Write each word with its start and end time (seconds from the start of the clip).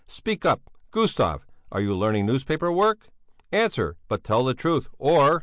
Speak 0.07 0.45
up, 0.45 0.61
Gustav, 0.89 1.45
are 1.71 1.79
you 1.79 1.95
learning 1.95 2.25
newspaper 2.25 2.71
work? 2.71 3.09
Answer, 3.51 3.97
but 4.07 4.23
tell 4.23 4.43
the 4.43 4.55
truth, 4.55 4.89
or...." 4.97 5.39